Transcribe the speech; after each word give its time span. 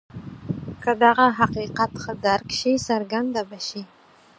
که 0.83 0.91
دغه 1.03 1.25
حقیقت 1.39 1.91
ښه 2.03 2.13
درک 2.25 2.47
شي 2.59 2.73
څرګنده 2.87 3.41
به 3.49 3.59
شي. 3.67 3.81